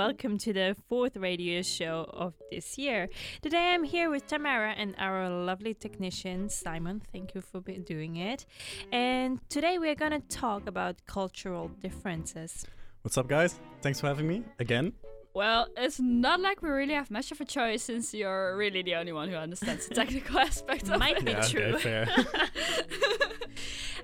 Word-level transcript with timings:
Hello, 0.00 0.08
everyone. 0.08 0.16
Welcome 0.32 0.38
to 0.38 0.52
the 0.54 0.76
fourth 0.88 1.16
radio 1.18 1.60
show 1.60 2.08
of 2.14 2.32
this 2.50 2.78
year. 2.78 3.08
Today 3.42 3.74
I'm 3.74 3.84
here 3.84 4.08
with 4.10 4.26
Tamara 4.26 4.72
and 4.72 4.94
our 4.98 5.28
lovely 5.28 5.74
technician, 5.74 6.48
Simon. 6.48 7.02
Thank 7.12 7.34
you 7.34 7.42
for 7.42 7.60
doing 7.60 8.16
it. 8.16 8.46
And 8.92 9.40
today 9.50 9.78
we're 9.78 9.94
going 9.94 10.12
to 10.12 10.20
talk 10.28 10.66
about 10.66 10.96
cultural 11.06 11.68
differences. 11.82 12.66
What's 13.02 13.18
up, 13.18 13.28
guys? 13.28 13.60
Thanks 13.82 14.00
for 14.00 14.06
having 14.06 14.26
me 14.26 14.42
again. 14.58 14.94
Well, 15.34 15.68
it's 15.76 16.00
not 16.00 16.40
like 16.40 16.62
we 16.62 16.70
really 16.70 16.94
have 16.94 17.10
much 17.10 17.30
of 17.30 17.40
a 17.40 17.44
choice 17.44 17.82
since 17.82 18.14
you're 18.14 18.56
really 18.56 18.82
the 18.82 18.94
only 18.94 19.12
one 19.12 19.28
who 19.28 19.36
understands 19.36 19.86
the 19.86 19.94
technical 20.02 20.38
aspect 20.38 20.88
of 20.88 20.98
Might 20.98 21.18
it. 21.18 21.24
be 21.26 21.32
Yeah, 21.32 21.42
true. 21.42 21.62
okay, 21.74 21.82
fair. 21.82 22.06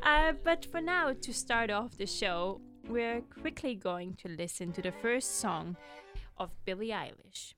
Uh, 0.02 0.32
but 0.44 0.64
for 0.70 0.80
now, 0.80 1.12
to 1.20 1.32
start 1.32 1.68
off 1.68 1.96
the 1.96 2.06
show, 2.06 2.60
we're 2.88 3.20
quickly 3.40 3.74
going 3.74 4.14
to 4.22 4.28
listen 4.28 4.72
to 4.72 4.82
the 4.82 4.92
first 4.92 5.40
song 5.40 5.76
of 6.38 6.50
Billie 6.64 6.88
Eilish. 6.88 7.54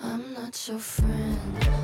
I'm 0.00 0.34
not 0.34 0.68
your 0.68 0.78
friend 0.78 1.83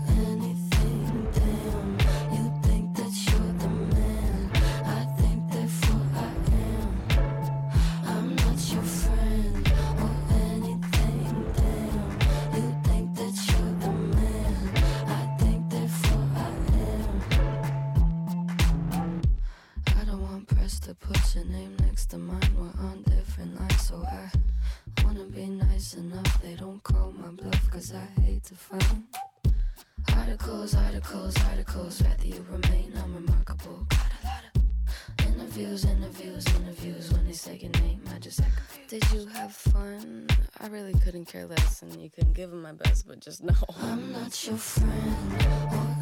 care 41.31 41.47
less, 41.47 41.81
and 41.81 42.01
you 42.01 42.09
couldn't 42.09 42.33
give 42.33 42.49
them 42.49 42.61
my 42.61 42.73
best, 42.73 43.07
but 43.07 43.21
just 43.21 43.41
know. 43.41 43.53
I'm 43.81 44.11
not 44.11 44.45
your 44.45 44.57
friend 44.57 46.00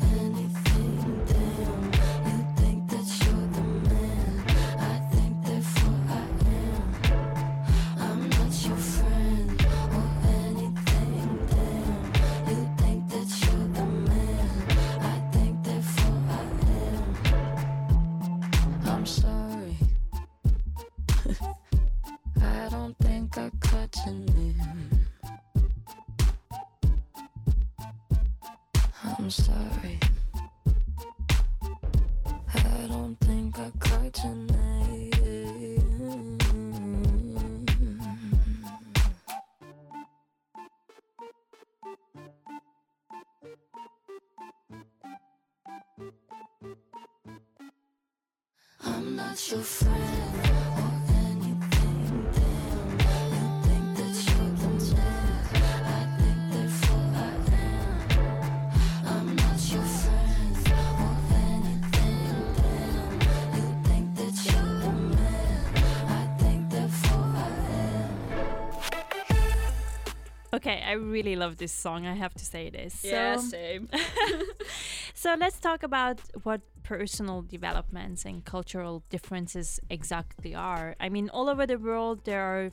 Okay, 70.52 70.84
I 70.86 70.92
really 70.94 71.36
love 71.36 71.58
this 71.58 71.72
song. 71.72 72.06
I 72.06 72.14
have 72.14 72.34
to 72.36 72.46
say 72.46 72.70
this. 72.70 73.04
Yeah, 73.04 73.38
So, 73.38 73.50
same. 73.50 73.90
so 75.20 75.36
let's 75.38 75.60
talk 75.60 75.84
about 75.84 76.22
what 76.44 76.62
personal 76.84 77.42
developments 77.42 78.24
and 78.24 78.46
cultural 78.46 79.04
differences 79.10 79.78
exactly 79.90 80.56
are. 80.56 80.96
I 80.98 81.10
mean, 81.10 81.28
all 81.28 81.50
over 81.50 81.68
the 81.68 81.78
world, 81.78 82.24
there 82.24 82.42
are 82.42 82.72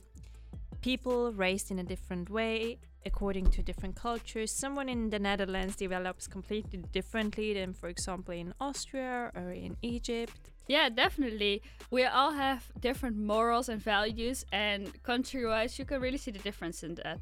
people 0.79 1.33
raised 1.33 1.71
in 1.71 1.79
a 1.79 1.83
different 1.83 2.29
way 2.29 2.79
according 3.05 3.47
to 3.47 3.61
different 3.61 3.97
cultures. 3.97 4.49
Someone 4.49 4.87
in 4.87 5.09
the 5.09 5.19
Netherlands 5.19 5.75
develops 5.75 6.25
completely 6.25 6.85
differently 6.93 7.53
than, 7.53 7.73
for 7.73 7.89
example, 7.89 8.33
in 8.33 8.53
Austria 8.61 9.29
or 9.35 9.51
in 9.51 9.75
Egypt. 9.81 10.39
Yeah, 10.69 10.87
definitely. 10.87 11.61
We 11.91 12.05
all 12.05 12.31
have 12.31 12.71
different 12.79 13.17
morals 13.17 13.67
and 13.67 13.81
values, 13.81 14.45
and 14.53 14.81
country-wise, 15.03 15.77
you 15.77 15.83
can 15.83 15.99
really 15.99 16.17
see 16.17 16.31
the 16.31 16.39
difference 16.39 16.81
in 16.81 16.95
that. 16.95 17.19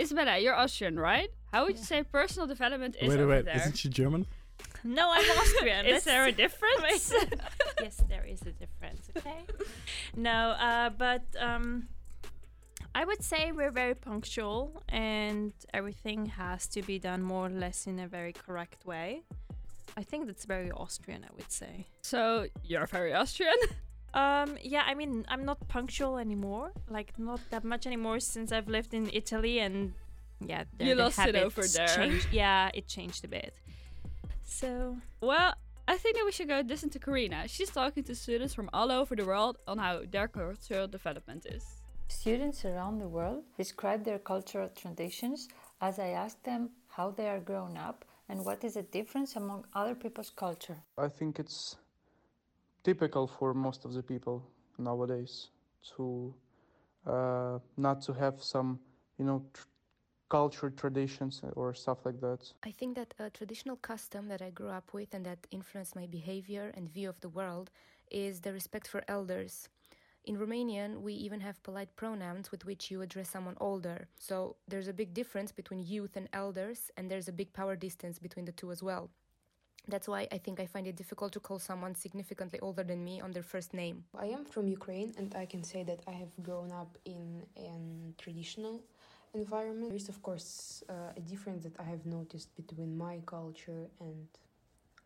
Isabella, 0.00 0.38
you're 0.38 0.54
Austrian, 0.54 0.98
right? 0.98 1.30
How 1.52 1.64
would 1.66 1.76
you 1.76 1.84
say 1.84 2.02
personal 2.02 2.46
development 2.46 2.96
is 3.00 3.08
wait, 3.08 3.20
over 3.20 3.28
wait, 3.28 3.44
there? 3.44 3.56
isn't 3.56 3.76
she 3.76 3.90
German? 3.90 4.26
No, 4.86 5.10
I'm 5.10 5.38
Austrian. 5.38 5.86
is 5.96 6.04
there 6.04 6.26
a 6.26 6.32
difference? 6.44 7.12
yes, 7.82 8.02
there 8.08 8.24
is 8.24 8.42
a 8.42 8.52
difference. 8.52 9.08
Okay. 9.16 9.44
no, 10.16 10.50
uh, 10.50 10.90
but 10.90 11.22
um, 11.38 11.88
I 12.94 13.04
would 13.04 13.22
say 13.22 13.52
we're 13.52 13.70
very 13.72 13.94
punctual, 13.94 14.82
and 14.88 15.52
everything 15.74 16.26
has 16.26 16.66
to 16.68 16.82
be 16.82 16.98
done 16.98 17.22
more 17.22 17.46
or 17.46 17.50
less 17.50 17.86
in 17.86 17.98
a 17.98 18.06
very 18.06 18.32
correct 18.32 18.86
way. 18.86 19.22
I 19.96 20.02
think 20.02 20.26
that's 20.26 20.44
very 20.44 20.70
Austrian. 20.70 21.24
I 21.24 21.32
would 21.36 21.50
say. 21.50 21.86
so 22.02 22.46
you're 22.64 22.86
very 22.86 23.12
Austrian. 23.14 23.56
Um, 24.14 24.56
yeah, 24.62 24.82
I 24.86 24.94
mean, 24.94 25.26
I'm 25.28 25.44
not 25.44 25.66
punctual 25.68 26.16
anymore. 26.16 26.72
Like, 26.88 27.18
not 27.18 27.40
that 27.50 27.64
much 27.64 27.86
anymore 27.86 28.18
since 28.20 28.50
I've 28.50 28.68
lived 28.68 28.94
in 28.94 29.10
Italy, 29.12 29.58
and 29.58 29.92
yeah, 30.40 30.64
the, 30.78 30.84
You 30.86 30.94
the 30.94 31.02
lost 31.02 31.18
it 31.18 31.36
over 31.36 31.62
habits 31.62 31.74
there. 31.76 31.88
Changed. 31.88 32.28
Yeah, 32.32 32.70
it 32.72 32.86
changed 32.86 33.24
a 33.24 33.28
bit. 33.28 33.54
So 34.46 34.96
well, 35.20 35.54
I 35.88 35.96
think 35.96 36.16
that 36.16 36.24
we 36.24 36.32
should 36.32 36.48
go 36.48 36.62
listen 36.66 36.88
to 36.90 36.98
Karina. 36.98 37.46
She's 37.48 37.70
talking 37.70 38.04
to 38.04 38.14
students 38.14 38.54
from 38.54 38.70
all 38.72 38.90
over 38.90 39.14
the 39.14 39.24
world 39.24 39.58
on 39.68 39.78
how 39.78 40.02
their 40.10 40.28
cultural 40.28 40.86
development 40.88 41.46
is. 41.46 41.64
Students 42.08 42.64
around 42.64 43.00
the 43.00 43.08
world 43.08 43.42
describe 43.56 44.04
their 44.04 44.18
cultural 44.18 44.68
traditions 44.68 45.48
as 45.80 45.98
I 45.98 46.10
ask 46.10 46.42
them 46.44 46.70
how 46.88 47.10
they 47.10 47.28
are 47.28 47.40
grown 47.40 47.76
up 47.76 48.04
and 48.28 48.44
what 48.44 48.64
is 48.64 48.74
the 48.74 48.82
difference 48.82 49.36
among 49.36 49.66
other 49.74 49.94
people's 49.94 50.30
culture. 50.30 50.78
I 50.96 51.08
think 51.08 51.38
it's 51.38 51.76
typical 52.84 53.26
for 53.26 53.52
most 53.52 53.84
of 53.84 53.92
the 53.92 54.02
people 54.02 54.42
nowadays 54.78 55.48
to 55.96 56.32
uh, 57.06 57.58
not 57.76 58.00
to 58.02 58.12
have 58.12 58.42
some, 58.42 58.78
you 59.18 59.24
know, 59.24 59.44
tr- 59.52 59.66
culture, 60.28 60.70
traditions, 60.70 61.40
uh, 61.44 61.48
or 61.50 61.74
stuff 61.74 61.98
like 62.04 62.20
that. 62.20 62.52
I 62.64 62.70
think 62.70 62.96
that 62.96 63.14
a 63.18 63.30
traditional 63.30 63.76
custom 63.76 64.28
that 64.28 64.42
I 64.42 64.50
grew 64.50 64.68
up 64.68 64.92
with 64.92 65.14
and 65.14 65.24
that 65.26 65.46
influenced 65.50 65.96
my 65.96 66.06
behavior 66.06 66.72
and 66.74 66.92
view 66.92 67.08
of 67.08 67.20
the 67.20 67.28
world 67.28 67.70
is 68.10 68.40
the 68.40 68.52
respect 68.52 68.88
for 68.88 69.02
elders. 69.08 69.68
In 70.24 70.36
Romanian, 70.36 71.02
we 71.02 71.14
even 71.14 71.40
have 71.40 71.62
polite 71.62 71.94
pronouns 71.94 72.50
with 72.50 72.64
which 72.64 72.90
you 72.90 73.00
address 73.00 73.30
someone 73.30 73.56
older. 73.60 74.08
So 74.18 74.56
there's 74.66 74.88
a 74.88 74.92
big 74.92 75.14
difference 75.14 75.52
between 75.52 75.86
youth 75.86 76.16
and 76.16 76.28
elders, 76.32 76.90
and 76.96 77.08
there's 77.08 77.28
a 77.28 77.32
big 77.32 77.52
power 77.52 77.76
distance 77.76 78.18
between 78.18 78.44
the 78.44 78.52
two 78.52 78.72
as 78.72 78.82
well. 78.82 79.08
That's 79.88 80.08
why 80.08 80.26
I 80.32 80.38
think 80.38 80.58
I 80.58 80.66
find 80.66 80.88
it 80.88 80.96
difficult 80.96 81.32
to 81.34 81.40
call 81.40 81.60
someone 81.60 81.94
significantly 81.94 82.58
older 82.58 82.82
than 82.82 83.04
me 83.04 83.20
on 83.20 83.30
their 83.30 83.44
first 83.44 83.72
name. 83.72 84.02
I 84.18 84.26
am 84.26 84.44
from 84.44 84.66
Ukraine 84.66 85.14
and 85.16 85.32
I 85.36 85.46
can 85.46 85.62
say 85.62 85.84
that 85.84 86.00
I 86.08 86.10
have 86.10 86.32
grown 86.42 86.72
up 86.72 86.98
in 87.04 87.46
a 87.56 88.20
traditional 88.20 88.82
environment. 89.36 89.90
There 89.90 89.96
is, 89.96 90.08
of 90.08 90.22
course, 90.22 90.82
uh, 90.88 91.12
a 91.16 91.20
difference 91.20 91.64
that 91.64 91.74
I 91.78 91.84
have 91.84 92.04
noticed 92.06 92.54
between 92.56 92.96
my 92.96 93.20
culture 93.26 93.84
and 94.00 94.26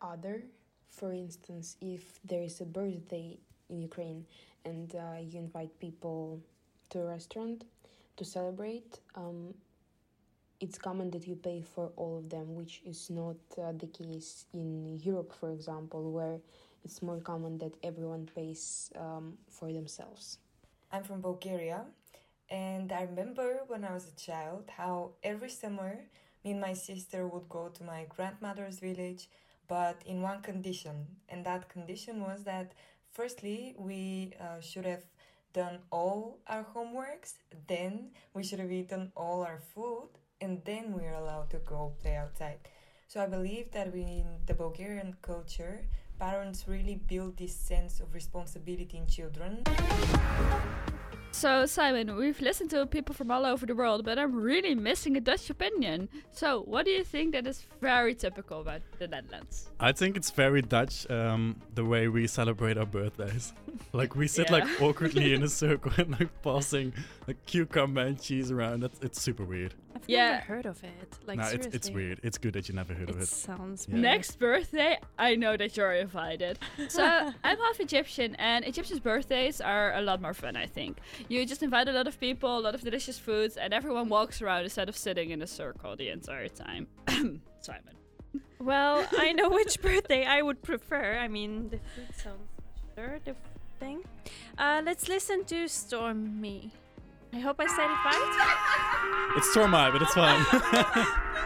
other. 0.01 0.43
For 0.89 1.11
instance, 1.13 1.77
if 1.81 2.19
there 2.25 2.41
is 2.41 2.61
a 2.61 2.65
birthday 2.65 3.37
in 3.69 3.81
Ukraine 3.81 4.25
and 4.65 4.93
uh, 4.95 5.19
you 5.19 5.39
invite 5.39 5.71
people 5.79 6.41
to 6.89 6.99
a 6.99 7.05
restaurant 7.05 7.63
to 8.17 8.25
celebrate, 8.25 8.99
um, 9.15 9.53
it's 10.59 10.77
common 10.77 11.09
that 11.11 11.27
you 11.27 11.35
pay 11.35 11.61
for 11.61 11.91
all 11.95 12.17
of 12.19 12.29
them, 12.29 12.55
which 12.55 12.81
is 12.85 13.09
not 13.09 13.37
uh, 13.57 13.71
the 13.71 13.87
case 13.87 14.45
in 14.53 14.99
Europe, 15.03 15.33
for 15.39 15.49
example, 15.51 16.11
where 16.11 16.37
it's 16.85 17.01
more 17.01 17.19
common 17.19 17.57
that 17.59 17.73
everyone 17.83 18.27
pays 18.35 18.91
um, 18.95 19.37
for 19.49 19.71
themselves. 19.71 20.37
I'm 20.91 21.03
from 21.03 21.21
Bulgaria, 21.21 21.85
and 22.51 22.91
I 22.91 23.03
remember 23.03 23.61
when 23.67 23.83
I 23.85 23.93
was 23.93 24.07
a 24.07 24.15
child 24.15 24.69
how 24.75 25.11
every 25.23 25.49
summer 25.49 26.03
me 26.43 26.51
and 26.51 26.61
my 26.61 26.73
sister 26.73 27.27
would 27.27 27.47
go 27.47 27.69
to 27.69 27.83
my 27.83 28.05
grandmother's 28.09 28.79
village, 28.79 29.29
but 29.67 30.01
in 30.05 30.21
one 30.21 30.41
condition, 30.41 31.05
and 31.29 31.45
that 31.45 31.69
condition 31.69 32.21
was 32.21 32.43
that 32.43 32.73
firstly, 33.13 33.75
we 33.77 34.33
uh, 34.39 34.59
should 34.59 34.85
have 34.85 35.03
done 35.53 35.79
all 35.91 36.39
our 36.47 36.65
homeworks, 36.75 37.33
then 37.67 38.09
we 38.33 38.43
should 38.43 38.59
have 38.59 38.71
eaten 38.71 39.11
all 39.15 39.43
our 39.43 39.59
food, 39.73 40.09
and 40.41 40.61
then 40.65 40.93
we're 40.93 41.13
allowed 41.13 41.49
to 41.51 41.59
go 41.59 41.93
play 42.01 42.15
outside. 42.15 42.59
So 43.07 43.21
I 43.21 43.27
believe 43.27 43.71
that 43.71 43.93
in 43.93 44.25
the 44.45 44.53
Bulgarian 44.53 45.15
culture, 45.21 45.81
parents 46.19 46.65
really 46.67 46.95
build 46.95 47.37
this 47.37 47.55
sense 47.55 47.99
of 47.99 48.13
responsibility 48.13 48.97
in 48.97 49.07
children. 49.07 49.63
So, 51.33 51.65
Simon, 51.65 52.17
we've 52.17 52.39
listened 52.41 52.69
to 52.71 52.85
people 52.85 53.15
from 53.15 53.31
all 53.31 53.45
over 53.45 53.65
the 53.65 53.73
world, 53.73 54.03
but 54.03 54.19
I'm 54.19 54.35
really 54.35 54.75
missing 54.75 55.15
a 55.15 55.21
Dutch 55.21 55.49
opinion. 55.49 56.09
So, 56.31 56.61
what 56.63 56.85
do 56.85 56.91
you 56.91 57.03
think 57.05 57.31
that 57.31 57.47
is 57.47 57.65
very 57.79 58.13
typical 58.13 58.61
about 58.61 58.81
the 58.99 59.07
Netherlands? 59.07 59.69
I 59.79 59.91
think 59.93 60.17
it's 60.17 60.29
very 60.29 60.61
Dutch, 60.61 61.09
um, 61.09 61.55
the 61.73 61.85
way 61.85 62.09
we 62.09 62.27
celebrate 62.27 62.77
our 62.77 62.85
birthdays. 62.85 63.53
like, 63.93 64.15
we 64.15 64.27
sit 64.27 64.47
Yeah. 64.51 64.57
like 64.59 64.81
awkwardly 64.81 65.33
in 65.33 65.41
a 65.41 65.47
circle 65.63 65.93
and 65.97 66.19
like 66.19 66.29
passing 66.43 66.93
like 67.27 67.43
cucumber 67.45 68.01
and 68.01 68.21
cheese 68.21 68.51
around. 68.51 68.81
That's, 68.81 68.99
it's 68.99 69.21
super 69.21 69.45
weird. 69.45 69.73
I've 69.95 70.01
Yeah. 70.07 70.31
never 70.31 70.43
heard 70.45 70.65
of 70.65 70.83
it. 70.83 71.17
Like 71.25 71.37
no, 71.37 71.43
it's, 71.43 71.51
seriously. 71.51 71.71
it's 71.75 71.89
weird. 71.91 72.19
It's 72.23 72.37
good 72.37 72.53
that 72.53 72.67
you 72.69 72.75
never 72.75 72.93
heard 72.93 73.09
It 73.09 73.15
of 73.15 73.21
it. 73.21 73.27
sounds 73.27 73.87
Yeah. 73.89 73.97
Next 73.97 74.39
birthday, 74.39 74.97
I 75.17 75.35
know 75.35 75.57
that 75.57 75.75
you're 75.77 75.93
invited. 75.93 76.59
So 76.89 77.03
I'm 77.03 77.57
half 77.57 77.79
Egyptian, 77.79 78.35
and 78.35 78.65
Egyptian's 78.65 78.99
birthdays 78.99 79.61
are 79.61 79.93
a 79.95 80.01
lot 80.01 80.21
more 80.21 80.33
fun. 80.33 80.55
I 80.55 80.65
think 80.65 80.97
you 81.29 81.45
just 81.45 81.63
invite 81.63 81.87
a 81.87 81.91
lot 81.93 82.07
of 82.07 82.19
people, 82.19 82.57
a 82.57 82.63
lot 82.67 82.75
of 82.75 82.81
delicious 82.81 83.17
foods, 83.19 83.57
and 83.57 83.73
everyone 83.73 84.09
walks 84.09 84.41
around 84.41 84.63
instead 84.63 84.89
of 84.89 84.95
sitting 84.97 85.29
in 85.31 85.41
a 85.41 85.47
circle 85.47 85.95
the 85.95 86.09
entire 86.09 86.47
time. 86.47 86.87
Simon. 87.61 87.95
Well, 88.59 89.07
I 89.17 89.31
know 89.33 89.49
which 89.59 89.81
birthday 89.81 90.25
I 90.25 90.41
would 90.41 90.61
prefer. 90.61 91.17
I 91.17 91.27
mean, 91.27 91.69
the 91.69 91.77
food 91.95 92.07
sounds 92.15 92.47
much 92.57 92.95
better. 92.95 93.19
The 93.25 93.35
thing. 93.79 94.03
Uh, 94.57 94.81
let's 94.85 95.07
listen 95.07 95.43
to 95.45 95.67
Stormy. 95.67 96.71
I 97.33 97.39
hope 97.39 97.57
I 97.59 97.67
said 97.67 97.89
it 97.89 98.05
right. 98.05 98.57
It's 99.37 99.55
Tormai, 99.55 99.91
but 99.93 100.01
it's 100.01 100.13
fine. 100.13 100.43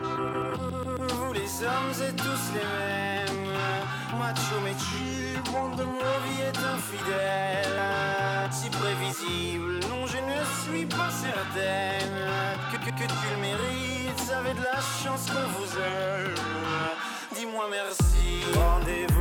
Vous 0.00 1.32
les 1.32 1.62
hommes 1.64 2.02
êtes 2.08 2.16
tous 2.16 2.52
les 2.54 2.60
mêmes. 2.60 3.48
Macho 4.18 4.60
mais 4.62 4.74
chill, 4.78 5.40
monde 5.52 5.76
de 5.76 5.84
nos 5.84 6.18
vies 6.26 6.42
est 6.42 6.58
infidèle 6.58 7.80
Si 8.50 8.68
prévisible, 8.70 9.80
non 9.88 10.06
je 10.06 10.18
ne 10.18 10.44
suis 10.62 10.86
pas 10.86 11.10
certaine. 11.10 12.18
Que, 12.72 12.76
que, 12.78 12.90
que 12.90 13.06
tu 13.06 13.26
le 13.34 13.40
mérites, 13.40 14.32
avait 14.36 14.54
de 14.54 14.62
la 14.62 14.80
chance 15.02 15.26
qu'on 15.30 15.48
vous 15.58 15.78
aime 15.78 16.34
Dis-moi 17.34 17.66
merci. 17.70 18.42
Rendez-vous, 18.54 19.17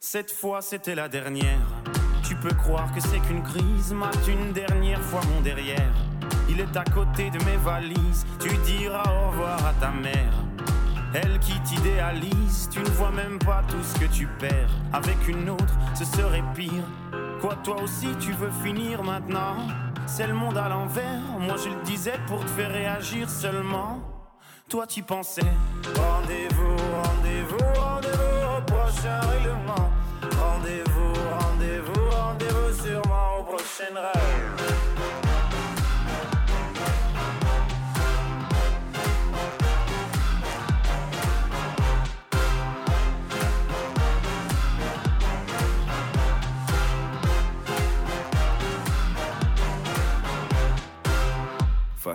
Cette 0.00 0.32
fois 0.32 0.62
c'était 0.62 0.94
la 0.94 1.08
dernière. 1.08 1.58
Tu 2.26 2.34
peux 2.36 2.54
croire 2.54 2.90
que 2.94 3.00
c'est 3.00 3.18
qu'une 3.20 3.42
crise, 3.42 3.92
mate 3.92 4.16
une 4.26 4.52
dernière 4.52 5.02
fois 5.02 5.20
mon 5.34 5.42
derrière. 5.42 5.92
Il 6.48 6.60
est 6.60 6.76
à 6.76 6.84
côté 6.84 7.28
de 7.30 7.38
mes 7.44 7.56
valises, 7.58 8.24
tu 8.40 8.56
diras 8.64 9.02
au 9.02 9.30
revoir 9.30 9.66
à 9.66 9.74
ta 9.74 9.90
mère. 9.90 10.32
Elle 11.12 11.38
qui 11.40 11.60
t'idéalise, 11.60 12.70
tu 12.72 12.80
ne 12.80 12.88
vois 12.90 13.10
même 13.10 13.38
pas 13.38 13.62
tout 13.68 13.82
ce 13.82 13.98
que 14.00 14.06
tu 14.06 14.26
perds. 14.38 14.70
Avec 14.92 15.28
une 15.28 15.50
autre, 15.50 15.74
ce 15.94 16.06
serait 16.06 16.44
pire. 16.54 16.84
Quoi, 17.40 17.56
toi 17.62 17.82
aussi, 17.82 18.08
tu 18.18 18.32
veux 18.32 18.50
finir 18.62 19.02
maintenant? 19.02 19.56
C'est 20.06 20.26
le 20.26 20.34
monde 20.34 20.56
à 20.56 20.68
l'envers, 20.68 21.20
moi 21.38 21.56
je 21.62 21.68
le 21.68 21.82
disais 21.82 22.18
pour 22.26 22.40
te 22.40 22.48
faire 22.50 22.70
réagir 22.70 23.28
seulement. 23.28 24.00
Toi, 24.68 24.86
tu 24.86 25.02
pensais 25.02 25.42
Rendez-vous, 25.94 26.76
rendez-vous, 27.02 27.80
rendez-vous 27.80 28.56
au 28.56 28.62
prochain 28.62 29.20
règlement. 29.20 29.90
Rendez-vous, 30.40 31.12
rendez-vous, 31.38 32.10
rendez-vous 32.10 32.82
sûrement 32.82 33.38
au 33.40 33.44
prochain 33.44 33.94
rêve. 33.94 34.55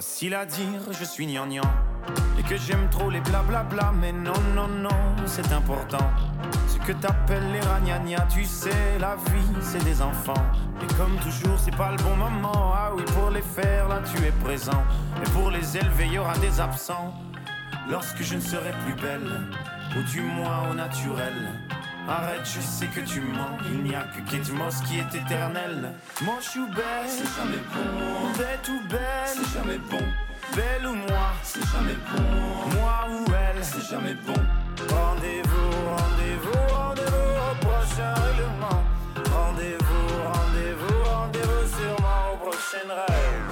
Facile 0.02 0.34
à 0.34 0.48
dire, 0.48 0.82
je 1.00 1.06
suis 1.06 1.28
gnangnan. 1.28 1.62
Et 2.40 2.42
que 2.42 2.58
j'aime 2.58 2.90
trop 2.90 3.12
les 3.12 3.20
blablabla 3.20 3.94
Mais 4.00 4.12
non, 4.12 4.34
non, 4.56 4.68
non, 4.68 4.90
c'est 5.28 5.54
important. 5.54 6.10
Ce 6.68 6.80
que 6.80 6.92
t'appelles 6.94 7.52
les 7.54 7.60
ragnagnas 7.60 8.26
Tu 8.34 8.44
sais, 8.44 8.98
la 9.00 9.16
vie, 9.16 9.62
c'est 9.62 9.84
des 9.84 10.02
enfants. 10.02 10.44
Et 10.82 10.92
comme 10.96 11.16
toujours, 11.18 11.60
c'est 11.60 11.76
pas 11.76 11.92
le 11.92 11.98
bon 11.98 12.16
moment. 12.16 12.74
Ah 12.76 12.90
oui, 12.96 13.04
pour 13.14 13.30
les 13.30 13.44
faire, 13.44 13.90
là, 13.90 14.02
tu 14.12 14.26
es 14.26 14.32
présent. 14.44 14.84
Et 15.24 15.30
pour 15.30 15.52
les 15.52 15.78
élever, 15.78 16.08
y 16.08 16.18
aura 16.18 16.36
des 16.40 16.60
absents. 16.60 17.14
Lorsque 17.88 18.24
je 18.24 18.38
ne 18.38 18.42
serai 18.42 18.72
plus 18.84 18.96
belle 18.96 19.50
Ou 19.96 20.02
du 20.12 20.22
moins 20.22 20.68
au 20.72 20.74
naturel 20.74 21.60
Arrête, 22.12 22.44
je 22.44 22.60
sais 22.60 22.88
que 22.88 23.00
tu 23.00 23.22
mens. 23.22 23.58
Il 23.72 23.84
n'y 23.84 23.96
a 23.96 24.04
que 24.04 24.20
Kate 24.30 24.52
Moss 24.52 24.82
qui 24.82 25.00
est 25.00 25.16
éternel. 25.16 25.94
Moche 26.22 26.58
ou 26.58 26.68
belle, 26.68 27.08
c'est 27.08 27.24
jamais 27.38 27.64
bon. 27.74 28.38
Bête 28.38 28.68
ou 28.68 28.82
belle, 28.90 29.00
c'est 29.28 29.58
jamais 29.58 29.78
bon. 29.78 30.04
Belle 30.54 30.88
ou 30.88 30.96
moi, 30.96 31.32
c'est 31.42 31.66
jamais 31.72 31.96
bon. 32.12 32.22
Moi 32.76 33.08
ou 33.10 33.26
elle, 33.34 33.64
c'est 33.64 33.90
jamais 33.90 34.16
bon. 34.28 34.42
Rendez-vous, 34.94 35.72
rendez-vous, 35.96 36.76
rendez-vous 36.76 37.32
au 37.50 37.56
prochain 37.66 38.14
règlement. 38.26 38.84
Rendez-vous, 39.34 40.08
rendez-vous, 40.34 41.04
rendez-vous 41.06 41.64
sûrement 41.78 42.34
au 42.34 42.38
prochain 42.46 42.88
rêve. 42.90 43.51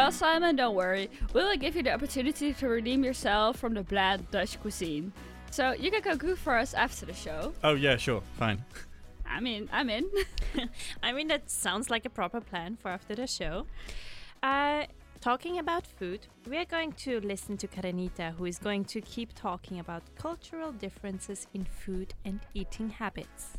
Well, 0.00 0.12
Simon, 0.12 0.56
don't 0.56 0.74
worry. 0.74 1.10
We 1.34 1.42
will 1.42 1.58
give 1.58 1.76
you 1.76 1.82
the 1.82 1.92
opportunity 1.92 2.54
to 2.54 2.68
redeem 2.68 3.04
yourself 3.04 3.58
from 3.58 3.74
the 3.74 3.82
bland 3.82 4.30
Dutch 4.30 4.58
cuisine. 4.58 5.12
So 5.50 5.72
you 5.72 5.90
can 5.90 6.00
go 6.00 6.16
cook 6.16 6.38
for 6.38 6.56
us 6.56 6.72
after 6.72 7.04
the 7.04 7.12
show. 7.12 7.52
Oh 7.62 7.74
yeah, 7.74 7.98
sure, 7.98 8.22
fine. 8.38 8.64
I 9.26 9.40
mean, 9.40 9.68
I'm 9.70 9.90
in. 9.90 10.10
I 11.02 11.12
mean, 11.12 11.28
that 11.28 11.50
sounds 11.50 11.90
like 11.90 12.06
a 12.06 12.08
proper 12.08 12.40
plan 12.40 12.78
for 12.80 12.88
after 12.88 13.14
the 13.14 13.26
show. 13.26 13.66
Uh, 14.42 14.86
talking 15.20 15.58
about 15.58 15.86
food, 15.86 16.26
we 16.48 16.56
are 16.56 16.64
going 16.64 16.92
to 17.04 17.20
listen 17.20 17.58
to 17.58 17.68
Karenita, 17.68 18.34
who 18.36 18.46
is 18.46 18.58
going 18.58 18.86
to 18.86 19.02
keep 19.02 19.34
talking 19.34 19.80
about 19.80 20.02
cultural 20.16 20.72
differences 20.72 21.46
in 21.52 21.66
food 21.66 22.14
and 22.24 22.40
eating 22.54 22.88
habits. 22.88 23.58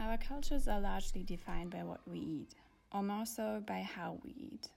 Our 0.00 0.18
cultures 0.18 0.66
are 0.66 0.80
largely 0.80 1.22
defined 1.22 1.70
by 1.70 1.84
what 1.84 2.00
we 2.04 2.18
eat, 2.18 2.54
or 2.90 3.04
more 3.04 3.26
so 3.26 3.62
by 3.64 3.82
how 3.82 4.18
we 4.24 4.34
eat. 4.36 4.70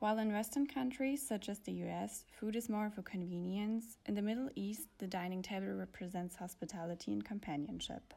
While 0.00 0.18
in 0.18 0.32
Western 0.32 0.66
countries, 0.68 1.26
such 1.26 1.48
as 1.48 1.58
the 1.58 1.72
US, 1.72 2.24
food 2.38 2.54
is 2.54 2.68
more 2.68 2.86
of 2.86 2.96
a 2.98 3.02
convenience, 3.02 3.96
in 4.06 4.14
the 4.14 4.22
Middle 4.22 4.48
East, 4.54 4.86
the 4.98 5.08
dining 5.08 5.42
table 5.42 5.72
represents 5.72 6.36
hospitality 6.36 7.12
and 7.12 7.24
companionship. 7.24 8.14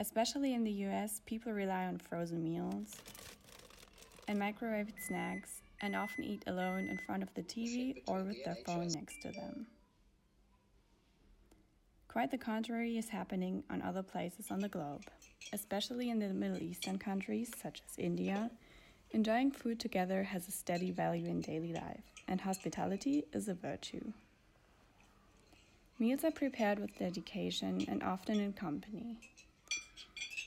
Especially 0.00 0.54
in 0.54 0.64
the 0.64 0.72
US, 0.86 1.20
people 1.24 1.52
rely 1.52 1.84
on 1.86 1.98
frozen 1.98 2.42
meals 2.42 2.96
and 4.26 4.40
microwaved 4.40 5.00
snacks 5.06 5.62
and 5.82 5.94
often 5.94 6.24
eat 6.24 6.42
alone 6.48 6.88
in 6.88 6.98
front 6.98 7.22
of 7.22 7.32
the 7.34 7.42
TV 7.42 8.02
or 8.08 8.24
with 8.24 8.44
their 8.44 8.56
phone 8.66 8.88
next 8.88 9.22
to 9.22 9.30
them. 9.30 9.66
Quite 12.08 12.32
the 12.32 12.38
contrary 12.38 12.98
is 12.98 13.08
happening 13.08 13.62
on 13.70 13.82
other 13.82 14.02
places 14.02 14.50
on 14.50 14.58
the 14.58 14.68
globe, 14.68 15.04
especially 15.52 16.10
in 16.10 16.18
the 16.18 16.30
Middle 16.30 16.60
Eastern 16.60 16.98
countries 16.98 17.52
such 17.62 17.82
as 17.88 17.96
India. 17.98 18.50
Enjoying 19.12 19.50
food 19.50 19.80
together 19.80 20.22
has 20.22 20.46
a 20.46 20.52
steady 20.52 20.92
value 20.92 21.26
in 21.26 21.40
daily 21.40 21.72
life, 21.72 22.04
and 22.28 22.40
hospitality 22.40 23.24
is 23.32 23.48
a 23.48 23.54
virtue. 23.54 24.12
Meals 25.98 26.22
are 26.22 26.30
prepared 26.30 26.78
with 26.78 26.96
dedication 26.96 27.84
and 27.88 28.04
often 28.04 28.38
in 28.38 28.52
company. 28.52 29.18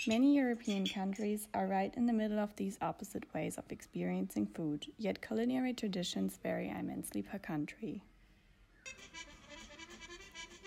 Many 0.07 0.35
European 0.35 0.87
countries 0.87 1.47
are 1.53 1.67
right 1.67 1.93
in 1.95 2.05
the 2.05 2.13
middle 2.13 2.39
of 2.39 2.55
these 2.55 2.77
opposite 2.81 3.25
ways 3.33 3.57
of 3.57 3.69
experiencing 3.69 4.47
food, 4.47 4.87
yet 4.97 5.21
culinary 5.21 5.73
traditions 5.73 6.39
vary 6.41 6.69
immensely 6.69 7.21
per 7.21 7.39
country. 7.39 8.01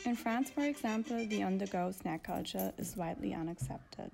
In 0.06 0.14
France, 0.14 0.50
for 0.50 0.62
example, 0.62 1.26
the 1.26 1.42
on 1.42 1.58
the 1.58 1.66
go 1.66 1.90
snack 1.90 2.22
culture 2.22 2.72
is 2.78 2.96
widely 2.96 3.34
unaccepted. 3.34 4.12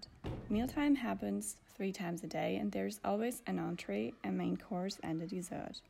Mealtime 0.49 0.95
happens 0.95 1.57
three 1.77 1.93
times 1.93 2.25
a 2.25 2.27
day, 2.27 2.57
and 2.57 2.73
there's 2.73 2.99
always 3.05 3.43
an 3.47 3.59
entree, 3.59 4.15
a 4.25 4.31
main 4.31 4.57
course, 4.57 4.99
and 5.03 5.21
a 5.21 5.27
dessert. 5.27 5.83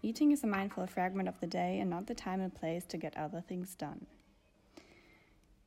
Eating 0.00 0.32
is 0.32 0.44
a 0.44 0.46
mindful 0.46 0.86
fragment 0.86 1.28
of 1.28 1.38
the 1.40 1.46
day 1.46 1.78
and 1.78 1.90
not 1.90 2.06
the 2.06 2.14
time 2.14 2.40
and 2.40 2.54
place 2.54 2.86
to 2.86 2.96
get 2.96 3.14
other 3.18 3.42
things 3.46 3.74
done. 3.74 4.06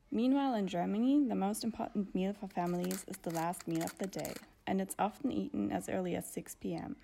Meanwhile, 0.09 0.55
in 0.55 0.65
Germany, 0.65 1.23
the 1.27 1.35
most 1.35 1.63
important 1.63 2.15
meal 2.15 2.33
for 2.33 2.47
families 2.47 3.05
is 3.07 3.17
the 3.17 3.35
last 3.35 3.67
meal 3.67 3.83
of 3.83 3.95
the 3.99 4.07
day, 4.07 4.33
and 4.65 4.81
it's 4.81 4.95
often 4.97 5.31
eaten 5.31 5.71
as 5.71 5.87
early 5.87 6.15
as 6.15 6.25
6 6.25 6.55
pm. 6.55 6.95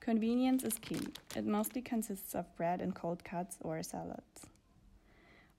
Convenience 0.00 0.64
is 0.64 0.78
key. 0.78 1.08
It 1.36 1.44
mostly 1.44 1.82
consists 1.82 2.34
of 2.34 2.56
bread 2.56 2.80
and 2.80 2.94
cold 2.94 3.24
cuts 3.24 3.58
or 3.60 3.82
salads. 3.82 4.46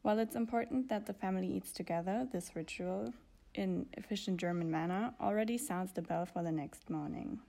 While 0.04 0.20
it's 0.20 0.36
important 0.36 0.90
that 0.90 1.06
the 1.06 1.14
family 1.14 1.48
eats 1.48 1.72
together, 1.72 2.28
this 2.30 2.56
ritual, 2.56 3.14
in 3.56 3.86
efficient 3.94 4.38
German 4.38 4.70
manner, 4.70 5.14
already 5.22 5.58
sounds 5.58 5.94
the 5.94 6.02
bell 6.02 6.26
for 6.26 6.44
the 6.44 6.52
next 6.52 6.90
morning. 6.90 7.40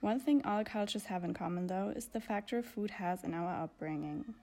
One 0.00 0.18
thing 0.18 0.44
all 0.44 0.64
cultures 0.64 1.04
have 1.04 1.22
in 1.22 1.34
common, 1.34 1.68
though, 1.68 1.92
is 1.94 2.06
the 2.06 2.20
factor 2.20 2.64
food 2.64 2.90
has 2.90 3.22
in 3.22 3.32
our 3.32 3.62
upbringing. 3.62 4.34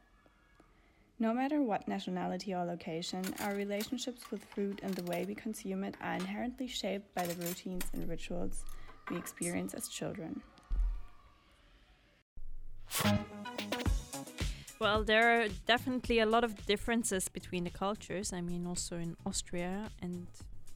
No 1.19 1.33
matter 1.33 1.61
what 1.61 1.89
nationality 1.89 2.53
or 2.53 2.63
location, 2.63 3.25
our 3.41 3.53
relationships 3.53 4.31
with 4.31 4.41
food 4.45 4.79
and 4.81 4.95
the 4.95 5.03
way 5.11 5.25
we 5.27 5.35
consume 5.35 5.83
it 5.83 5.95
are 6.01 6.13
inherently 6.13 6.67
shaped 6.67 7.13
by 7.13 7.23
the 7.27 7.35
routines 7.45 7.83
and 7.91 8.07
rituals 8.07 8.63
we 9.11 9.17
experience 9.17 9.73
as 9.73 9.89
children. 9.89 10.41
Well, 14.79 15.03
there 15.03 15.41
are 15.41 15.47
definitely 15.65 16.19
a 16.19 16.25
lot 16.25 16.45
of 16.45 16.65
differences 16.65 17.27
between 17.27 17.65
the 17.65 17.69
cultures. 17.69 18.31
I 18.31 18.39
mean, 18.39 18.65
also 18.65 18.95
in 18.95 19.17
Austria 19.25 19.89
and 20.01 20.27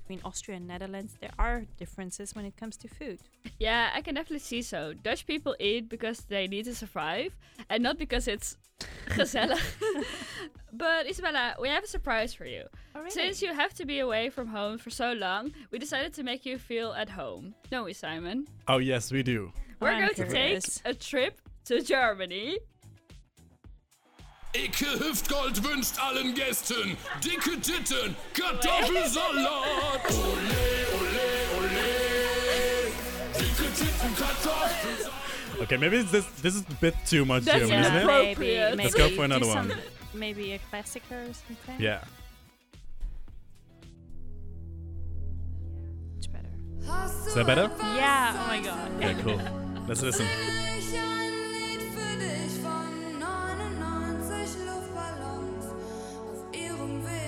between 0.01 0.19
Austria 0.25 0.57
and 0.57 0.67
Netherlands, 0.67 1.15
there 1.21 1.31
are 1.39 1.63
differences 1.77 2.35
when 2.35 2.43
it 2.43 2.57
comes 2.57 2.75
to 2.77 2.89
food. 2.89 3.19
Yeah, 3.59 3.91
I 3.95 4.01
can 4.01 4.15
definitely 4.15 4.39
see 4.39 4.61
so. 4.61 4.93
Dutch 4.93 5.25
people 5.25 5.55
eat 5.57 5.87
because 5.87 6.19
they 6.27 6.47
need 6.47 6.65
to 6.65 6.75
survive 6.75 7.33
and 7.69 7.81
not 7.81 7.97
because 7.97 8.27
it's 8.27 8.57
gezellig. 9.11 9.61
but 10.73 11.09
Isabella, 11.09 11.55
we 11.61 11.69
have 11.69 11.85
a 11.85 11.87
surprise 11.87 12.33
for 12.33 12.45
you. 12.45 12.65
Oh, 12.95 12.99
really? 12.99 13.11
Since 13.11 13.41
you 13.41 13.53
have 13.53 13.73
to 13.75 13.85
be 13.85 13.99
away 13.99 14.29
from 14.29 14.47
home 14.47 14.79
for 14.79 14.89
so 14.89 15.13
long, 15.13 15.53
we 15.71 15.79
decided 15.79 16.13
to 16.15 16.23
make 16.23 16.45
you 16.45 16.57
feel 16.57 16.91
at 16.91 17.07
home. 17.07 17.55
Don't 17.71 17.85
we, 17.85 17.93
Simon? 17.93 18.47
Oh 18.67 18.79
yes, 18.79 19.13
we 19.13 19.23
do. 19.23 19.53
We're 19.79 19.87
oh, 19.87 19.91
I'm 19.91 20.01
going 20.01 20.15
to 20.15 20.27
take 20.27 20.63
a 20.83 20.93
trip 20.93 21.39
to 21.65 21.81
Germany. 21.81 22.59
Icke 24.55 24.85
Hüftgold 24.99 25.63
wünscht 25.63 25.97
allen 25.99 26.35
Gästen 26.35 26.95
dicke 27.23 27.59
Titten, 27.59 28.15
Kartoffelsalat. 28.33 29.47
Ole, 30.11 30.55
ole, 30.93 31.27
ole. 31.57 32.91
Dicke 33.33 33.67
Titten, 33.73 34.15
Kartoffelsalat. 34.15 35.13
Okay, 35.61 35.77
maybe 35.77 36.03
this 36.03 36.25
this 36.41 36.55
is 36.55 36.61
a 36.69 36.73
bit 36.81 36.93
too 37.05 37.25
much 37.25 37.45
That's 37.45 37.59
German, 37.67 37.79
isn't 37.81 37.95
it? 37.95 38.03
appropriate. 38.03 38.37
maybe, 38.37 38.75
maybe 38.77 38.83
Let's 38.83 38.95
go 38.95 39.09
for 39.09 39.23
another 39.25 39.45
some- 39.45 39.69
one. 39.69 39.77
Maybe 40.13 40.53
a 40.53 40.59
classicer 40.71 41.27
or 41.29 41.33
something. 41.33 41.79
Yeah. 41.79 42.03
Much 46.15 46.31
better. 46.31 47.27
Is 47.27 47.33
that 47.33 47.47
better? 47.47 47.71
Yeah. 47.95 48.37
Oh 48.43 48.47
my 48.47 48.59
god. 48.59 48.91
Okay, 49.03 49.15
cool. 49.23 49.41
Let's 49.87 50.01
listen. 50.03 50.27
Auf 56.83 57.22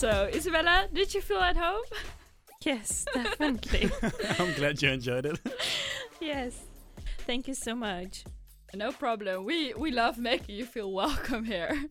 So, 0.00 0.30
Isabella, 0.32 0.88
did 0.90 1.12
you 1.12 1.20
feel 1.20 1.40
at 1.40 1.58
home? 1.58 1.84
Yes, 2.64 3.04
definitely. 3.12 3.90
I'm 4.38 4.54
glad 4.54 4.80
you 4.80 4.88
enjoyed 4.90 5.26
it. 5.26 5.38
yes. 6.20 6.58
Thank 7.26 7.48
you 7.48 7.52
so 7.54 7.74
much. 7.74 8.24
No 8.74 8.92
problem. 8.92 9.44
We 9.44 9.74
we 9.74 9.90
love 9.90 10.16
making 10.16 10.56
you 10.56 10.64
feel 10.64 10.90
welcome 10.92 11.44
here. 11.44 11.84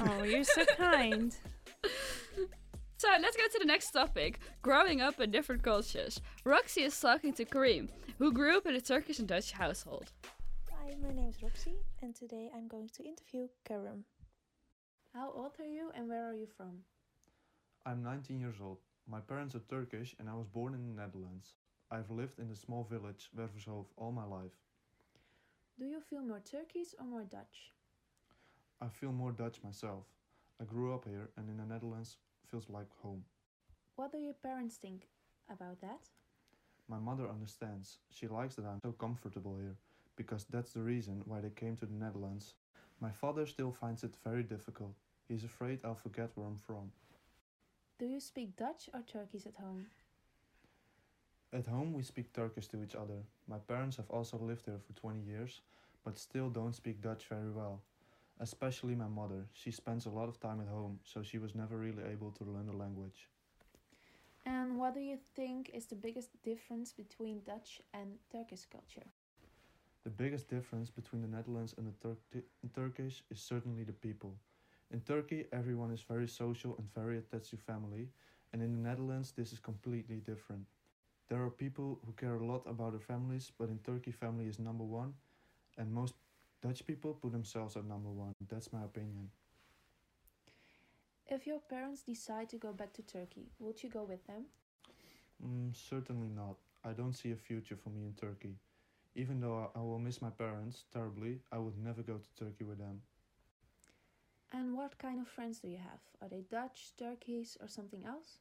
Oh, 0.00 0.24
you're 0.24 0.44
so 0.44 0.64
kind. 0.76 1.36
So 2.98 3.08
let's 3.20 3.36
go 3.36 3.46
to 3.52 3.58
the 3.60 3.70
next 3.74 3.90
topic 3.92 4.40
growing 4.62 5.00
up 5.00 5.20
in 5.20 5.30
different 5.30 5.62
cultures. 5.62 6.20
Roxy 6.44 6.82
is 6.82 6.98
talking 7.00 7.32
to 7.34 7.44
Kareem, 7.44 7.88
who 8.18 8.32
grew 8.32 8.56
up 8.56 8.66
in 8.66 8.74
a 8.74 8.80
Turkish 8.80 9.20
and 9.20 9.28
Dutch 9.28 9.52
household. 9.52 10.10
Hi, 10.70 10.96
my 11.00 11.12
name 11.14 11.30
is 11.30 11.42
Roxy, 11.42 11.76
and 12.02 12.14
today 12.14 12.50
I'm 12.54 12.66
going 12.66 12.90
to 12.96 13.02
interview 13.04 13.46
Karim. 13.64 14.04
How 15.14 15.30
old 15.30 15.52
are 15.60 15.72
you 15.78 15.90
and 15.94 16.08
where 16.08 16.28
are 16.28 16.34
you 16.34 16.48
from? 16.56 16.84
I'm 17.84 18.04
19 18.04 18.38
years 18.38 18.60
old. 18.62 18.78
My 19.08 19.18
parents 19.18 19.56
are 19.56 19.62
Turkish 19.68 20.14
and 20.20 20.30
I 20.30 20.34
was 20.34 20.46
born 20.46 20.72
in 20.72 20.86
the 20.86 21.02
Netherlands. 21.02 21.54
I've 21.90 22.12
lived 22.12 22.38
in 22.38 22.48
the 22.48 22.54
small 22.54 22.84
village 22.84 23.28
Wervershoofd 23.36 23.86
all 23.96 24.12
my 24.12 24.24
life. 24.24 24.52
Do 25.80 25.86
you 25.86 26.00
feel 26.00 26.22
more 26.22 26.38
Turkish 26.38 26.94
or 27.00 27.04
more 27.04 27.24
Dutch? 27.24 27.72
I 28.80 28.86
feel 28.86 29.10
more 29.10 29.32
Dutch 29.32 29.56
myself. 29.64 30.04
I 30.60 30.64
grew 30.64 30.94
up 30.94 31.06
here 31.08 31.30
and 31.36 31.48
in 31.48 31.56
the 31.56 31.64
Netherlands 31.64 32.18
feels 32.46 32.70
like 32.70 32.86
home. 33.02 33.24
What 33.96 34.12
do 34.12 34.18
your 34.18 34.34
parents 34.34 34.76
think 34.76 35.08
about 35.50 35.80
that? 35.80 36.08
My 36.88 37.00
mother 37.00 37.28
understands. 37.28 37.98
She 38.10 38.28
likes 38.28 38.54
that 38.54 38.64
I'm 38.64 38.78
so 38.84 38.92
comfortable 38.92 39.56
here 39.56 39.74
because 40.14 40.46
that's 40.48 40.72
the 40.72 40.82
reason 40.82 41.22
why 41.24 41.40
they 41.40 41.50
came 41.50 41.76
to 41.78 41.86
the 41.86 41.94
Netherlands. 42.04 42.54
My 43.00 43.10
father 43.10 43.44
still 43.44 43.72
finds 43.72 44.04
it 44.04 44.14
very 44.22 44.44
difficult. 44.44 44.94
He's 45.26 45.42
afraid 45.42 45.80
I'll 45.84 45.96
forget 45.96 46.30
where 46.36 46.46
I'm 46.46 46.58
from. 46.58 46.92
Do 48.02 48.08
you 48.08 48.18
speak 48.18 48.56
Dutch 48.56 48.90
or 48.92 49.02
Turkish 49.02 49.46
at 49.46 49.54
home? 49.54 49.86
At 51.52 51.68
home, 51.68 51.92
we 51.92 52.02
speak 52.02 52.32
Turkish 52.32 52.66
to 52.70 52.82
each 52.82 52.96
other. 52.96 53.22
My 53.46 53.58
parents 53.58 53.96
have 53.96 54.10
also 54.10 54.38
lived 54.38 54.64
here 54.64 54.80
for 54.84 54.92
20 55.00 55.20
years, 55.20 55.60
but 56.04 56.18
still 56.18 56.50
don't 56.50 56.74
speak 56.74 57.00
Dutch 57.00 57.26
very 57.28 57.52
well. 57.52 57.80
Especially 58.40 58.96
my 58.96 59.06
mother. 59.06 59.46
She 59.52 59.70
spends 59.70 60.06
a 60.06 60.10
lot 60.10 60.28
of 60.28 60.40
time 60.40 60.60
at 60.60 60.66
home, 60.66 60.98
so 61.04 61.22
she 61.22 61.38
was 61.38 61.54
never 61.54 61.76
really 61.76 62.02
able 62.10 62.32
to 62.32 62.44
learn 62.44 62.66
the 62.66 62.76
language. 62.76 63.28
And 64.44 64.76
what 64.80 64.94
do 64.94 65.00
you 65.00 65.18
think 65.36 65.70
is 65.72 65.86
the 65.86 65.94
biggest 65.94 66.30
difference 66.42 66.92
between 66.92 67.42
Dutch 67.46 67.82
and 67.94 68.18
Turkish 68.32 68.66
culture? 68.66 69.06
The 70.02 70.10
biggest 70.10 70.48
difference 70.48 70.90
between 70.90 71.22
the 71.22 71.28
Netherlands 71.28 71.76
and 71.78 71.86
the 71.86 71.94
Turk- 72.08 72.44
Turkish 72.74 73.22
is 73.30 73.38
certainly 73.38 73.84
the 73.84 73.92
people. 73.92 74.34
In 74.92 75.00
Turkey, 75.00 75.46
everyone 75.52 75.90
is 75.90 76.02
very 76.02 76.28
social 76.28 76.76
and 76.76 76.86
very 76.94 77.16
attached 77.16 77.50
to 77.50 77.56
family, 77.56 78.08
and 78.52 78.60
in 78.62 78.72
the 78.72 78.88
Netherlands, 78.88 79.32
this 79.32 79.50
is 79.50 79.58
completely 79.58 80.16
different. 80.16 80.66
There 81.30 81.42
are 81.42 81.48
people 81.48 81.98
who 82.04 82.12
care 82.12 82.34
a 82.34 82.44
lot 82.44 82.62
about 82.66 82.92
their 82.92 83.00
families, 83.00 83.50
but 83.58 83.70
in 83.70 83.78
Turkey, 83.78 84.10
family 84.10 84.44
is 84.44 84.58
number 84.58 84.84
one, 84.84 85.14
and 85.78 85.90
most 85.90 86.14
Dutch 86.62 86.86
people 86.86 87.14
put 87.14 87.32
themselves 87.32 87.74
at 87.76 87.86
number 87.86 88.10
one. 88.10 88.34
That's 88.50 88.70
my 88.70 88.84
opinion. 88.84 89.30
If 91.26 91.46
your 91.46 91.60
parents 91.60 92.02
decide 92.02 92.50
to 92.50 92.58
go 92.58 92.74
back 92.74 92.92
to 92.94 93.02
Turkey, 93.02 93.46
would 93.60 93.82
you 93.82 93.88
go 93.88 94.04
with 94.04 94.26
them? 94.26 94.44
Mm, 95.42 95.74
certainly 95.74 96.28
not. 96.28 96.56
I 96.84 96.92
don't 96.92 97.14
see 97.14 97.32
a 97.32 97.36
future 97.36 97.76
for 97.76 97.88
me 97.88 98.04
in 98.04 98.12
Turkey. 98.12 98.56
Even 99.14 99.40
though 99.40 99.70
I, 99.74 99.78
I 99.78 99.82
will 99.82 99.98
miss 99.98 100.20
my 100.20 100.30
parents 100.30 100.84
terribly, 100.92 101.38
I 101.50 101.56
would 101.56 101.78
never 101.78 102.02
go 102.02 102.18
to 102.18 102.44
Turkey 102.44 102.64
with 102.64 102.78
them. 102.78 103.00
And 104.52 104.76
what 104.76 104.98
kind 104.98 105.20
of 105.20 105.26
friends 105.26 105.58
do 105.60 105.68
you 105.68 105.78
have? 105.78 106.00
Are 106.20 106.28
they 106.28 106.42
Dutch, 106.42 106.92
Turkish, 106.96 107.56
or 107.60 107.66
something 107.68 108.04
else? 108.04 108.38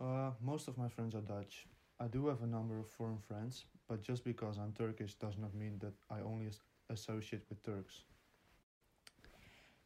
Uh, 0.00 0.30
most 0.40 0.68
of 0.68 0.76
my 0.78 0.88
friends 0.88 1.14
are 1.14 1.20
Dutch. 1.22 1.66
I 2.00 2.06
do 2.08 2.26
have 2.28 2.42
a 2.42 2.46
number 2.46 2.78
of 2.78 2.88
foreign 2.88 3.18
friends, 3.18 3.64
but 3.88 4.02
just 4.02 4.24
because 4.24 4.58
I'm 4.58 4.72
Turkish 4.72 5.14
does 5.14 5.38
not 5.38 5.54
mean 5.54 5.78
that 5.80 5.94
I 6.10 6.20
only 6.20 6.46
as- 6.46 6.60
associate 6.90 7.44
with 7.48 7.62
Turks. 7.62 8.04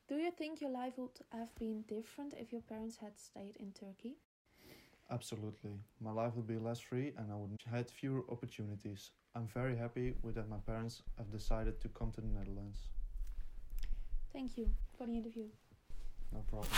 Do 0.09 0.17
you 0.17 0.31
think 0.33 0.61
your 0.61 0.71
life 0.71 0.99
would 0.99 1.21
have 1.33 1.55
been 1.59 1.83
different 1.83 2.35
if 2.35 2.53
your 2.53 2.63
parents 2.63 2.97
had 2.97 3.19
stayed 3.19 3.57
in 3.59 3.73
Turkey? 3.73 4.17
Absolutely. 5.11 5.73
My 6.01 6.13
life 6.13 6.35
would 6.37 6.47
be 6.47 6.59
less 6.59 6.81
free 6.81 7.13
and 7.17 7.31
I 7.33 7.37
would 7.37 7.51
have 7.65 7.75
had 7.75 7.91
fewer 7.91 8.25
opportunities. 8.31 9.11
I'm 9.35 9.47
very 9.47 9.77
happy 9.77 10.15
with 10.23 10.35
that 10.37 10.49
my 10.49 10.59
parents 10.59 11.03
have 11.19 11.31
decided 11.31 11.81
to 11.83 11.89
come 11.89 12.11
to 12.13 12.21
the 12.21 12.29
Netherlands. 12.29 12.89
Thank 14.33 14.57
you 14.57 14.69
for 14.97 15.07
the 15.07 15.15
interview. 15.15 15.45
No 16.33 16.41
problem. 16.49 16.71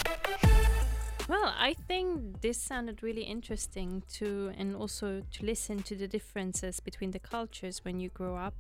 Well, 1.29 1.55
I 1.57 1.75
think 1.75 2.41
this 2.41 2.59
sounded 2.59 3.03
really 3.03 3.23
interesting 3.23 4.03
to, 4.15 4.53
and 4.59 4.75
also 4.75 5.23
to 5.33 5.47
listen 5.47 5.83
to 5.85 5.95
the 5.95 6.09
differences 6.09 6.81
between 6.81 7.13
the 7.13 7.19
cultures 7.19 7.85
when 7.85 8.01
you 8.01 8.09
grow 8.09 8.37
up. 8.37 8.55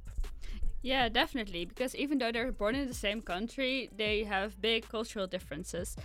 Yeah, 0.82 1.08
definitely. 1.08 1.64
Because 1.64 1.94
even 1.94 2.18
though 2.18 2.30
they're 2.32 2.52
born 2.52 2.74
in 2.74 2.86
the 2.86 2.94
same 2.94 3.20
country, 3.22 3.90
they 3.96 4.24
have 4.24 4.60
big 4.60 4.88
cultural 4.88 5.26
differences. 5.26 5.96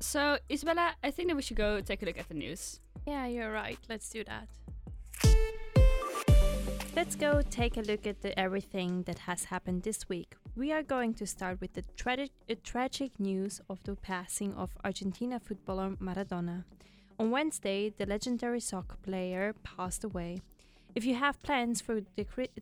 So, 0.00 0.38
Isabella, 0.50 0.94
I 1.04 1.10
think 1.10 1.28
that 1.28 1.36
we 1.36 1.42
should 1.42 1.56
go 1.58 1.80
take 1.80 2.02
a 2.02 2.06
look 2.06 2.18
at 2.18 2.28
the 2.28 2.34
news. 2.34 2.80
Yeah, 3.06 3.26
you're 3.26 3.52
right. 3.52 3.78
Let's 3.88 4.08
do 4.08 4.24
that. 4.24 4.48
Let's 6.96 7.14
go 7.14 7.40
take 7.50 7.76
a 7.76 7.82
look 7.82 8.04
at 8.06 8.20
the 8.20 8.36
everything 8.38 9.04
that 9.04 9.20
has 9.20 9.44
happened 9.44 9.84
this 9.84 10.08
week. 10.08 10.34
We 10.56 10.72
are 10.72 10.82
going 10.82 11.14
to 11.14 11.26
start 11.26 11.60
with 11.60 11.72
the 11.74 11.84
tragic, 11.96 12.32
uh, 12.50 12.56
tragic 12.64 13.18
news 13.20 13.60
of 13.70 13.80
the 13.84 13.94
passing 13.94 14.52
of 14.54 14.76
Argentina 14.84 15.38
footballer 15.38 15.90
Maradona. 16.02 16.64
On 17.20 17.30
Wednesday, 17.30 17.94
the 17.96 18.06
legendary 18.06 18.58
soccer 18.58 18.96
player 19.02 19.54
passed 19.62 20.02
away. 20.02 20.40
If 20.96 21.04
you 21.04 21.14
have 21.14 21.40
plans 21.42 21.80
for 21.80 22.00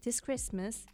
this 0.02 0.20
Christmas, 0.20 0.84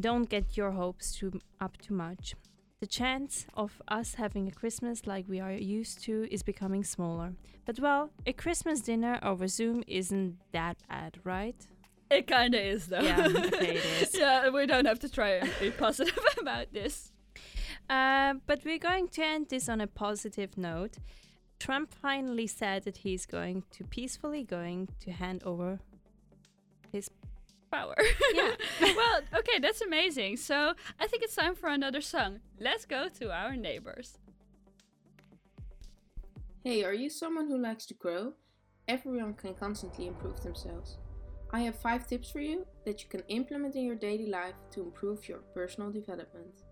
don't 0.00 0.30
get 0.30 0.56
your 0.56 0.70
hopes 0.70 1.14
too, 1.14 1.40
up 1.60 1.76
too 1.76 1.94
much. 1.94 2.34
The 2.80 2.86
chance 2.86 3.46
of 3.54 3.82
us 3.86 4.14
having 4.14 4.48
a 4.48 4.50
Christmas 4.50 5.06
like 5.06 5.28
we 5.28 5.40
are 5.40 5.52
used 5.52 6.02
to 6.04 6.26
is 6.30 6.42
becoming 6.42 6.84
smaller. 6.84 7.34
But 7.66 7.78
well, 7.78 8.10
a 8.26 8.32
Christmas 8.32 8.80
dinner 8.80 9.20
over 9.22 9.46
Zoom 9.46 9.84
isn't 9.86 10.38
that 10.52 10.78
bad, 10.88 11.18
right? 11.22 11.66
It 12.12 12.26
kinda 12.26 12.60
is, 12.60 12.86
though. 12.88 13.00
Yeah, 13.00 13.26
okay, 13.28 13.76
it 13.76 13.84
is. 14.02 14.18
yeah, 14.18 14.48
we 14.50 14.66
don't 14.66 14.86
have 14.86 14.98
to 15.00 15.08
try 15.08 15.30
and 15.30 15.50
be 15.60 15.70
positive 15.70 16.18
about 16.40 16.72
this. 16.72 17.12
Uh, 17.88 18.34
but 18.46 18.60
we're 18.64 18.78
going 18.78 19.08
to 19.08 19.22
end 19.22 19.48
this 19.48 19.68
on 19.68 19.80
a 19.80 19.86
positive 19.86 20.56
note. 20.56 20.96
Trump 21.58 21.94
finally 21.94 22.46
said 22.46 22.84
that 22.84 22.98
he's 22.98 23.24
going 23.24 23.64
to 23.70 23.84
peacefully 23.84 24.42
going 24.42 24.88
to 25.00 25.10
hand 25.12 25.42
over 25.44 25.78
his 26.90 27.08
power. 27.70 27.96
Yeah. 28.34 28.52
well, 28.80 29.20
okay, 29.38 29.58
that's 29.60 29.80
amazing. 29.80 30.36
So 30.36 30.74
I 31.00 31.06
think 31.06 31.22
it's 31.22 31.34
time 31.36 31.54
for 31.54 31.68
another 31.68 32.00
song. 32.00 32.40
Let's 32.60 32.84
go 32.84 33.08
to 33.20 33.32
our 33.32 33.56
neighbors. 33.56 34.18
Hey, 36.64 36.84
are 36.84 36.94
you 36.94 37.08
someone 37.10 37.48
who 37.48 37.58
likes 37.58 37.86
to 37.86 37.94
grow? 37.94 38.34
Everyone 38.86 39.34
can 39.34 39.54
constantly 39.54 40.06
improve 40.08 40.40
themselves. 40.42 40.98
I 41.54 41.60
have 41.60 41.76
five 41.76 42.06
tips 42.06 42.30
for 42.30 42.40
you 42.40 42.66
that 42.86 43.02
you 43.02 43.08
can 43.10 43.22
implement 43.28 43.76
in 43.76 43.84
your 43.84 43.94
daily 43.94 44.26
life 44.26 44.54
to 44.70 44.80
improve 44.80 45.28
your 45.28 45.40
personal 45.52 45.90
development. 45.90 46.62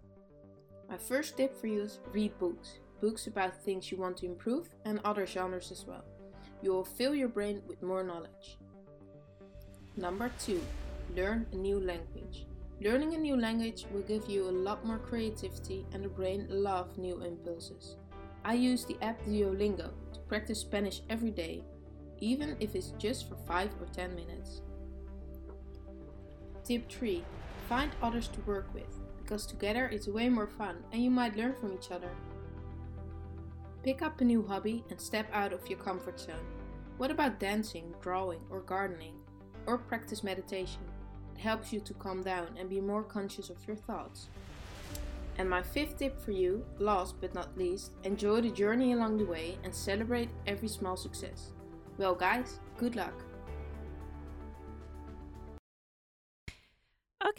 My 0.88 0.96
first 0.96 1.36
tip 1.36 1.54
for 1.60 1.66
you 1.66 1.82
is 1.82 1.98
read 2.12 2.38
books. 2.38 2.78
Books 3.02 3.26
about 3.26 3.62
things 3.62 3.90
you 3.90 3.98
want 3.98 4.16
to 4.18 4.26
improve 4.26 4.70
and 4.86 4.98
other 5.04 5.26
genres 5.26 5.70
as 5.70 5.84
well. 5.86 6.04
You 6.62 6.72
will 6.72 6.84
fill 6.84 7.14
your 7.14 7.28
brain 7.28 7.60
with 7.66 7.82
more 7.82 8.02
knowledge. 8.02 8.56
Number 9.98 10.32
two, 10.38 10.62
learn 11.14 11.46
a 11.52 11.56
new 11.56 11.78
language. 11.78 12.46
Learning 12.80 13.14
a 13.14 13.18
new 13.18 13.36
language 13.36 13.84
will 13.92 14.02
give 14.02 14.30
you 14.30 14.48
a 14.48 14.58
lot 14.66 14.86
more 14.86 14.98
creativity 14.98 15.84
and 15.92 16.02
the 16.02 16.08
brain 16.08 16.48
of 16.66 16.96
new 16.96 17.22
impulses. 17.22 17.96
I 18.46 18.54
use 18.54 18.86
the 18.86 18.96
app 19.02 19.22
Duolingo 19.26 19.90
to 20.14 20.20
practice 20.26 20.60
Spanish 20.60 21.02
every 21.10 21.30
day, 21.30 21.62
even 22.20 22.56
if 22.60 22.74
it's 22.74 22.94
just 22.98 23.28
for 23.28 23.36
5 23.46 23.70
or 23.78 23.86
10 23.92 24.14
minutes. 24.14 24.62
Tip 26.70 26.88
3 26.88 27.24
Find 27.68 27.90
others 28.00 28.28
to 28.28 28.40
work 28.42 28.72
with, 28.72 29.00
because 29.18 29.44
together 29.44 29.88
it's 29.88 30.06
way 30.06 30.28
more 30.28 30.46
fun 30.46 30.76
and 30.92 31.02
you 31.02 31.11
might 31.11 31.37
learn 31.37 31.52
from 31.52 31.72
each 31.74 31.90
other. 31.90 32.12
Pick 33.83 34.02
up 34.02 34.20
a 34.20 34.24
new 34.24 34.46
hobby 34.46 34.85
and 34.88 35.00
step 35.00 35.26
out 35.33 35.52
of 35.52 35.68
your 35.68 35.80
comfort 35.80 36.20
zone. 36.20 36.46
What 36.96 37.11
about 37.11 37.40
dancing, 37.40 37.92
drawing, 38.00 38.42
or 38.50 38.61
gardening? 38.61 39.14
Or 39.66 39.78
practice 39.78 40.22
meditation? 40.22 40.83
It 41.35 41.40
helps 41.40 41.72
you 41.72 41.80
to 41.80 41.94
calm 41.94 42.22
down 42.22 42.46
and 42.56 42.70
be 42.70 42.80
more 42.80 43.02
conscious 43.02 43.50
of 43.50 43.66
your 43.66 43.74
thoughts. 43.74 44.28
And 45.38 45.50
my 45.50 45.62
fifth 45.62 45.98
tip 45.98 46.24
for 46.24 46.30
you, 46.30 46.64
last 46.78 47.20
but 47.20 47.35
not 47.35 47.59
least, 47.59 47.94
enjoy 48.04 48.42
the 48.42 48.50
journey 48.52 48.92
along 48.92 49.18
the 49.18 49.24
way 49.24 49.59
and 49.64 49.74
celebrate 49.74 50.30
every 50.46 50.68
small 50.68 50.96
success. 50.96 51.50
Well, 51.98 52.14
guys, 52.14 52.61
good 52.78 52.94
luck. 52.94 53.24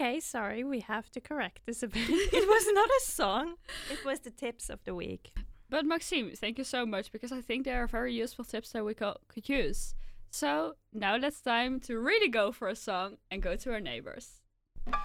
Okay, 0.01 0.19
sorry, 0.19 0.63
we 0.63 0.79
have 0.79 1.11
to 1.11 1.21
correct 1.21 1.59
this 1.67 1.83
a 1.83 1.87
bit. 1.87 2.01
it 2.09 2.49
was 2.49 2.67
not 2.73 2.89
a 2.89 3.01
song, 3.03 3.53
it 3.91 4.03
was 4.03 4.21
the 4.21 4.31
tips 4.31 4.67
of 4.71 4.83
the 4.83 4.95
week. 4.95 5.31
But 5.69 5.85
Maxime, 5.85 6.31
thank 6.35 6.57
you 6.57 6.63
so 6.63 6.87
much 6.87 7.11
because 7.11 7.31
I 7.31 7.41
think 7.41 7.65
they 7.65 7.73
are 7.73 7.85
very 7.85 8.11
useful 8.11 8.43
tips 8.43 8.71
that 8.71 8.83
we 8.83 8.95
co- 8.95 9.17
could 9.27 9.47
use. 9.47 9.93
So 10.31 10.73
now 10.91 11.17
it's 11.17 11.39
time 11.41 11.79
to 11.81 11.99
really 11.99 12.29
go 12.29 12.51
for 12.51 12.67
a 12.67 12.75
song 12.75 13.17
and 13.29 13.43
go 13.43 13.55
to 13.55 13.73
our 13.73 13.79
neighbors. 13.79 14.41
Oh, 14.87 15.03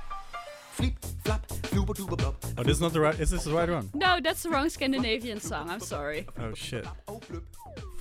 this 2.62 2.76
is 2.76 2.80
not 2.80 2.94
the 2.94 3.00
right. 3.00 3.20
Is 3.20 3.32
this 3.32 3.44
the 3.44 3.52
right 3.52 3.68
one? 3.68 3.90
No, 3.92 4.18
that's 4.18 4.44
the 4.44 4.48
wrong 4.48 4.70
Scandinavian 4.70 5.40
song. 5.40 5.68
I'm 5.68 5.80
sorry. 5.80 6.26
Oh 6.40 6.54
shit. 6.54 6.86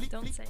Don't 0.10 0.34
say. 0.34 0.45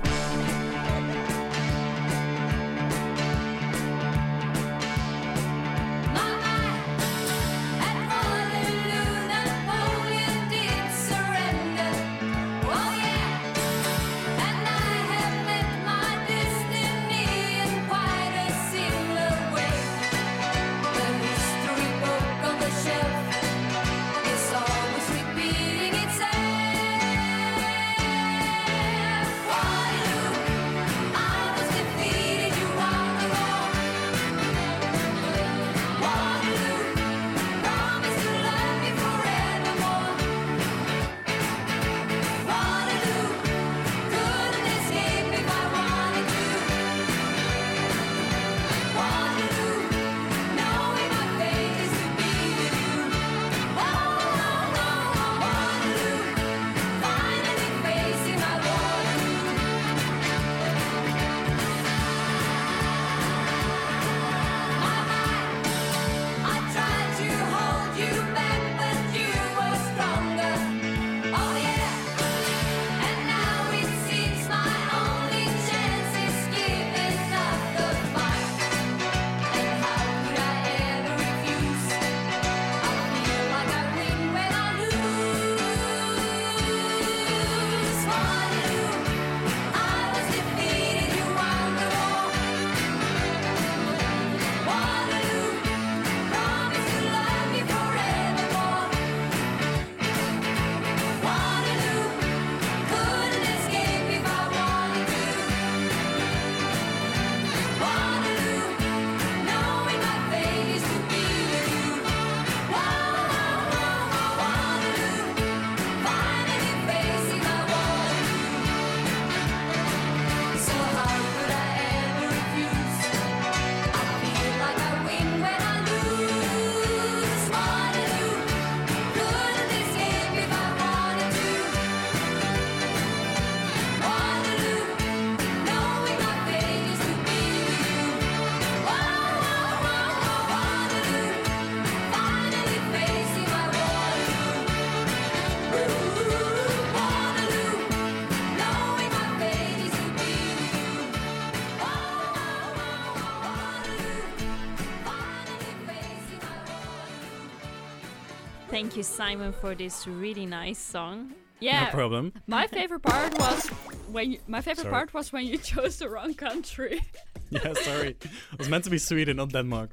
Thank 158.95 159.08
you, 159.10 159.13
Simon, 159.13 159.51
for 159.51 159.75
this 159.75 160.08
really 160.08 160.45
nice 160.45 160.79
song. 160.79 161.34
Yeah. 161.60 161.84
No 161.84 161.89
problem. 161.91 162.31
My 162.47 162.65
favorite 162.65 163.01
part 163.01 163.38
was 163.38 163.67
when 164.10 164.31
you, 164.31 164.39
my 164.47 164.62
favorite 164.62 164.84
Sorry. 164.84 164.93
part 164.93 165.13
was 165.13 165.34
when 165.34 165.45
you 165.45 165.58
chose 165.71 165.97
the 165.97 166.08
wrong 166.10 166.34
country. 166.34 167.01
Yeah, 167.49 167.73
sorry. 167.73 168.15
it 168.21 168.58
was 168.58 168.69
meant 168.69 168.86
to 168.86 168.89
be 168.89 168.97
Sweden, 168.97 169.36
not 169.36 169.49
Denmark. 169.51 169.89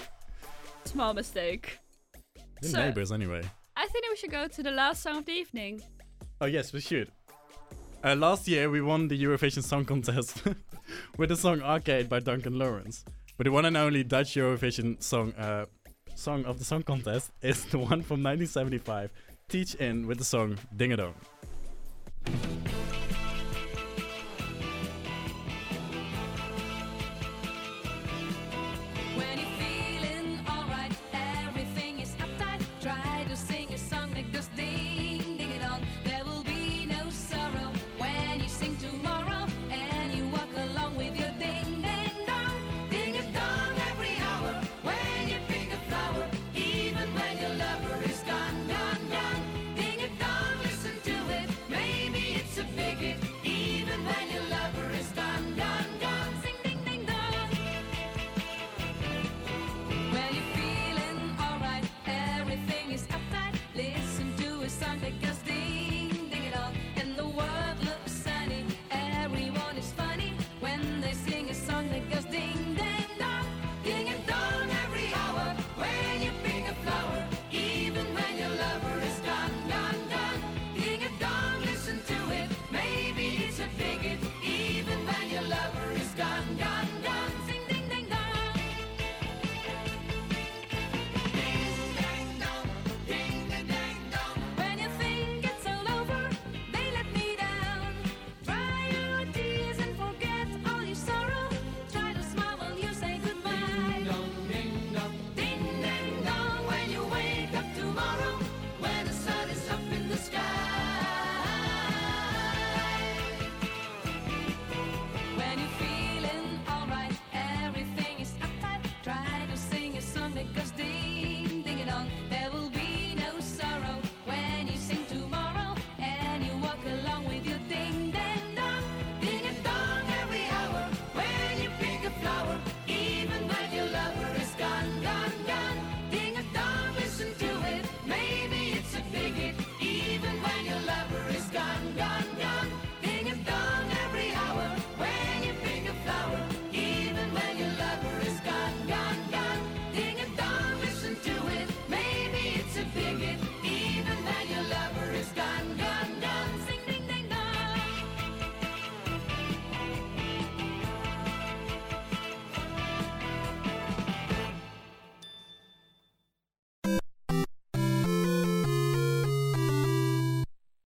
Small 0.84 1.14
mistake. 1.14 1.80
They're 2.60 2.70
So- 2.70 2.78
neighbors 2.78 3.10
anyway. 3.10 3.42
I 3.76 3.88
think 3.88 4.04
we 4.08 4.14
should 4.14 4.30
go 4.30 4.46
to 4.46 4.62
the 4.62 4.70
last 4.70 5.02
song 5.02 5.16
of 5.16 5.24
the 5.24 5.32
evening. 5.32 5.82
Oh 6.40 6.46
yes, 6.46 6.72
we 6.72 6.80
should. 6.80 7.10
Uh, 8.04 8.14
last 8.14 8.46
year 8.46 8.70
we 8.70 8.80
won 8.80 9.08
the 9.08 9.20
Eurovision 9.20 9.64
Song 9.64 9.84
Contest 9.84 10.44
with 11.18 11.28
the 11.30 11.36
song 11.36 11.60
"Arcade" 11.60 12.08
by 12.08 12.20
Duncan 12.20 12.56
Lawrence. 12.56 13.04
But 13.36 13.46
the 13.46 13.50
one 13.52 13.64
and 13.66 13.76
only 13.76 14.04
Dutch 14.04 14.36
Eurovision 14.36 15.02
song 15.02 15.32
uh, 15.34 15.66
song 16.14 16.44
of 16.44 16.58
the 16.58 16.64
song 16.64 16.82
contest 16.82 17.30
is 17.42 17.64
the 17.66 17.78
one 17.78 18.02
from 18.02 18.22
1975, 18.22 19.10
Teach 19.48 19.74
In 19.76 20.06
with 20.06 20.18
the 20.18 20.24
song 20.24 20.58
Ding 20.76 20.92